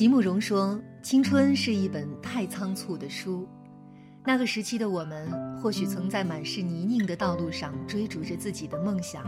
[0.00, 3.46] 席慕容说：“青春是一本太仓促的书。
[4.24, 5.30] 那个时期的我们，
[5.60, 9.22] 或许曾在满是泥泞的道路上追逐着自己的梦想，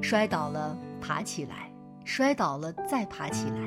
[0.00, 1.70] 摔倒了，爬起来，
[2.06, 3.58] 摔倒了再爬起来，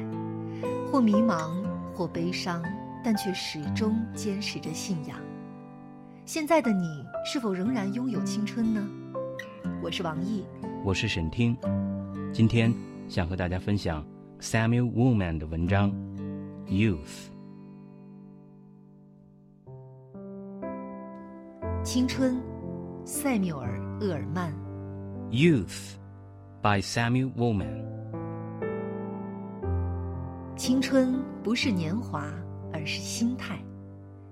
[0.91, 1.63] 或迷茫，
[1.93, 2.63] 或悲伤，
[3.03, 5.19] 但却始终坚持着信仰。
[6.25, 8.83] 现在的你，是否仍然拥有青春呢？”
[9.79, 10.43] 我是王毅，
[10.83, 11.55] 我是沈听，
[12.33, 12.73] 今天
[13.07, 14.03] 想和大家分享
[14.39, 15.93] Samuel Woolman 的文章。
[16.67, 17.29] Youth，
[21.83, 22.41] 青春，
[23.03, 24.53] 塞缪尔·厄尔曼。
[25.31, 25.95] Youth
[26.61, 27.83] by Samuel Woolman。
[30.55, 32.25] 青春不是年华，
[32.71, 33.55] 而是心态；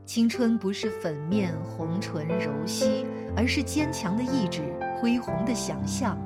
[0.06, 3.06] 青春不是粉面、红唇、柔膝，
[3.36, 4.62] 而是坚强的意志、
[5.02, 6.18] 恢宏的想象、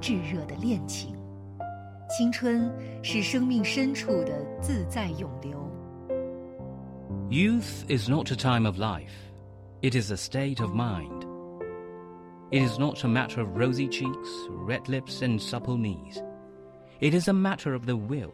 [0.00, 1.17] 炙热的恋情。
[2.09, 5.59] 青春是生命深处的自在涌流。
[7.29, 9.31] Youth is not a time of life,
[9.81, 11.25] it is a state of mind.
[12.51, 16.21] It is not a matter of rosy cheeks, red lips, and supple knees.
[17.01, 18.33] It is a matter of the will,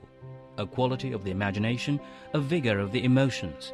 [0.58, 2.00] a quality of the imagination,
[2.34, 3.72] a vigor of the emotions.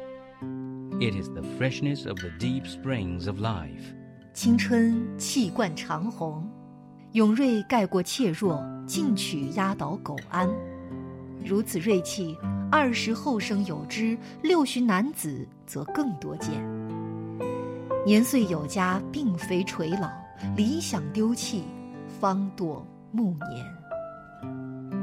[1.00, 3.92] It is the freshness of the deep springs of life.
[4.32, 6.48] 青春气贯长虹，
[7.13, 10.49] 勇锐盖过怯弱，进取压倒苟安。
[11.43, 12.37] 如此锐气，
[12.71, 16.53] 二十后生有之，六旬男子则更多见。
[18.05, 20.07] 年岁有加，并非垂老；
[20.55, 21.63] 理想丢弃，
[22.21, 22.81] 方堕
[23.11, 23.65] 暮年。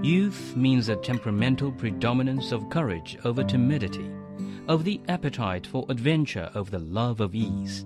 [0.03, 4.09] Youth means a temperamental predominance of courage over timidity,
[4.67, 7.84] of the appetite for adventure over the love of ease.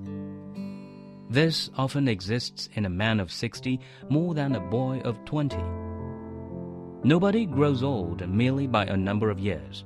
[1.31, 3.79] This often exists in a man of sixty
[4.09, 5.61] more than a boy of twenty.
[7.03, 9.83] Nobody grows old merely by a number of years.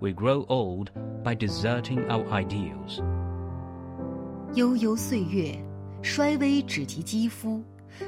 [0.00, 0.90] We grow old
[1.22, 3.00] by deserting our ideals.
[4.54, 5.56] 悠悠岁月，
[6.02, 7.62] 衰微只及肌肤，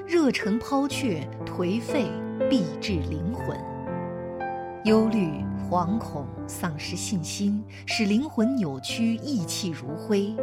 [0.07, 2.07] 热忱抛却，颓废
[2.51, 3.57] 必至灵魂。
[4.85, 10.35] 忧虑、惶恐、丧失信心，使灵魂扭曲，意气如灰。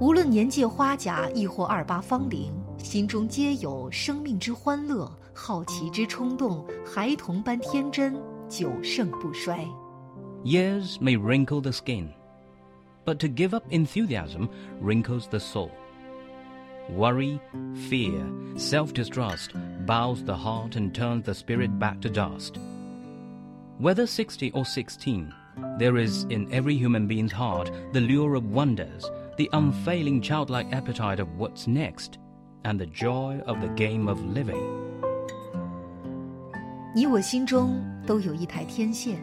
[0.00, 5.10] 无论年届花甲，亦或二八芳龄，心中皆有生命之欢乐。
[5.32, 8.14] 好奇之冲动，孩童般天真，
[8.48, 9.66] 久盛不衰。
[10.44, 12.08] Years may wrinkle the skin,
[13.04, 14.48] but to give up enthusiasm
[14.80, 15.70] wrinkles the soul.
[16.94, 17.40] Worry,
[17.88, 18.22] fear,
[18.56, 19.52] self-distrust
[19.86, 22.58] bows the heart and turns the spirit back to dust.
[23.80, 25.32] Whether 60 or 16,
[25.78, 31.20] there is in every human being's heart the lure of wonders, the unfailing childlike appetite
[31.20, 32.18] of what's next,
[32.62, 34.62] and the joy of the game of living.
[36.94, 39.18] 你我心中都有一台天线，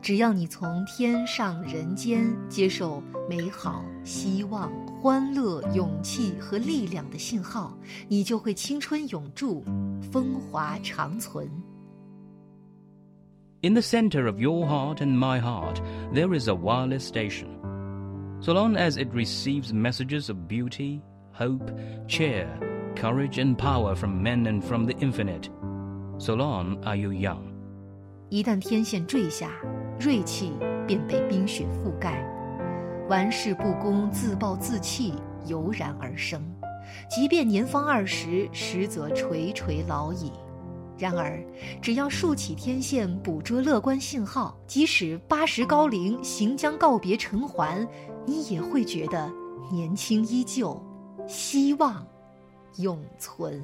[0.00, 7.76] 只要你从天上人间接受美好、希望、欢乐、勇气和力量的信号，
[8.08, 9.62] 你就会青春永驻，
[10.10, 11.46] 风华长存。
[13.60, 15.80] In the center of your heart and my heart,
[16.12, 17.48] there is a wireless station.
[18.41, 21.01] So long as it receives messages of beauty,
[21.33, 21.71] hope,
[22.07, 22.47] cheer,
[22.95, 25.49] courage, and power from men and from the infinite,
[26.19, 27.39] So long are you young？
[28.29, 29.49] 一旦天线坠下，
[29.97, 30.51] 锐气
[30.85, 32.21] 便被冰雪覆盖，
[33.07, 35.13] 玩世不恭、自暴自弃
[35.47, 36.41] 油然而生。
[37.09, 40.29] 即便年方二十，实则垂垂老矣。
[40.97, 41.41] 然而，
[41.81, 47.87] 只要竖起天线，捕捉乐观信号，即使八十高龄，行将告别尘寰，
[48.28, 49.30] 你也会觉得
[49.70, 50.80] 年轻依旧，
[51.26, 52.06] 希望
[52.76, 53.62] 永存。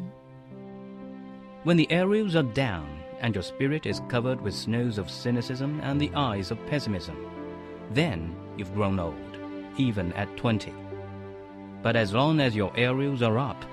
[1.64, 2.86] When the aerials are down
[3.20, 7.16] and your spirit is covered with snows of cynicism and the eyes of pessimism,
[7.92, 9.14] then you've grown old,
[9.76, 10.72] even at 20.
[11.82, 13.64] But as long as your aerials are up,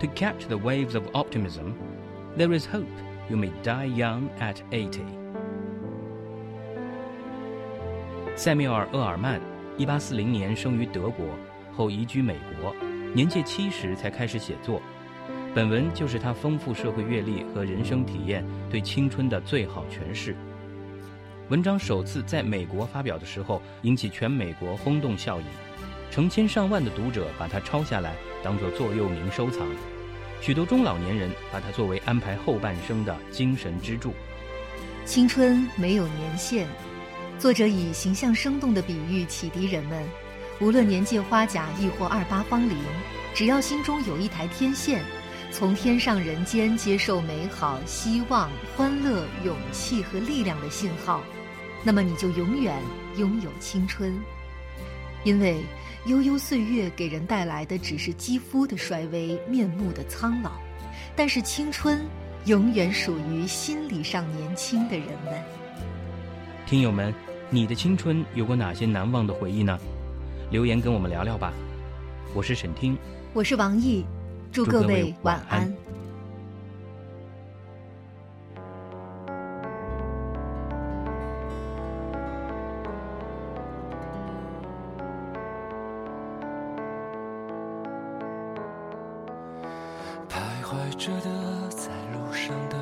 [0.00, 1.74] to catch the waves of optimism,
[2.36, 2.86] there is hope
[3.30, 5.02] you may die young at 80.
[8.34, 9.40] 塞缪尔·厄尔曼
[9.77, 11.25] ，1840年生于德国，
[11.75, 12.75] 后移居美国，
[13.13, 14.81] 年届七十才开始写作。
[15.53, 20.35] 本文就是他丰富社会阅历和人生体验对青春的最好诠释。
[21.49, 25.45] 文章首次在美国发表的时候，引起全美国轰动效应，
[26.09, 29.67] 成千上万的读者把它抄下来当做座右铭收藏，
[30.39, 34.13] 许多中老年人把它作为安排后半生的精神支柱。
[35.03, 36.65] 青春没有年限，
[37.41, 40.07] 作者以形象生动的比喻启迪人们，
[40.59, 42.77] 无论年届花甲亦或二八芳龄，
[43.33, 45.03] 只要心中有一台天线。
[45.51, 48.47] 从天上人间接受美好、希望、
[48.77, 51.23] 欢乐、勇气和力量的信号，
[51.83, 52.79] 那么你就永远
[53.17, 54.13] 拥有青春。
[55.23, 55.63] 因为
[56.05, 60.51] 悠悠岁月给人带来的只是肌肤的衰微、面目的苍老，
[61.15, 62.05] 但是青春
[62.45, 65.43] 永远属于心理上年轻的人们。
[66.67, 67.11] 听友们，
[67.53, 69.77] 你的青春有过哪些难忘的回忆呢？
[70.51, 71.51] 留言跟我们聊聊吧。
[72.33, 72.97] 我是沈听，
[73.33, 74.05] 我是王毅，
[74.53, 75.69] 祝各位晚安。
[90.29, 92.80] 徘徊着的，在路上的，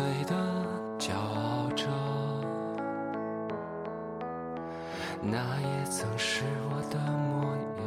[0.00, 0.34] 碎的，
[0.98, 1.84] 骄傲着，
[5.20, 7.44] 那也曾是我的模
[7.82, 7.84] 样。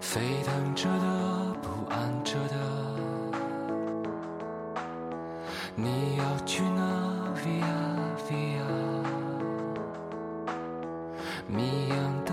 [0.00, 2.56] 沸腾着的，不安着的，
[5.74, 6.80] 你要去哪
[7.36, 7.60] ？via
[8.26, 8.64] via，
[11.46, 12.32] 迷样的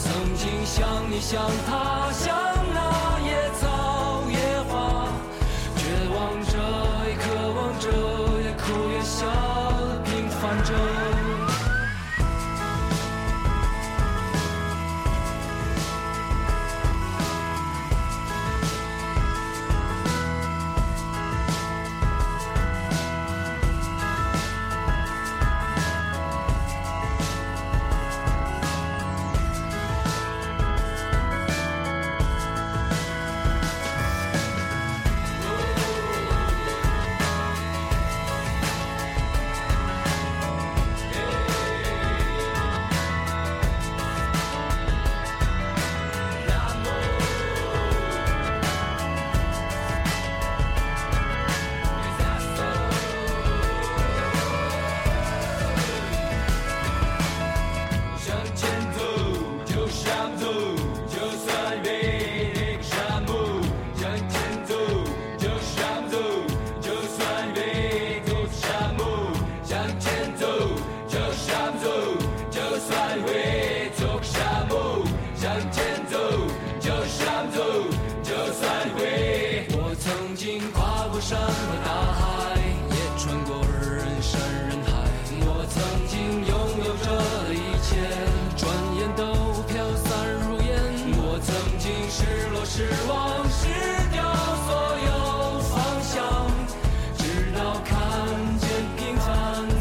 [0.00, 2.49] 曾经想你，想他，想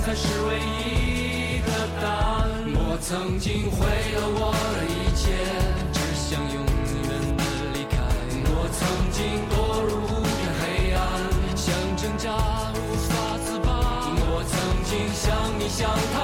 [0.09, 1.69] 才是唯一的
[2.01, 2.49] 答案。
[2.73, 5.37] 我曾经毁了我的一切，
[5.93, 7.05] 只想永远
[7.37, 7.39] 的
[7.75, 7.93] 离开。
[8.49, 8.81] 我曾
[9.13, 9.21] 经
[9.53, 9.53] 堕
[9.85, 10.65] 入无边黑
[10.97, 10.97] 暗，
[11.55, 11.69] 想。
[11.95, 12.33] 挣扎
[12.73, 13.69] 无法自拔，
[14.31, 14.57] 我曾
[14.89, 15.85] 经像你像
[16.15, 16.17] 他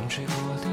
[0.00, 0.69] 风吹过的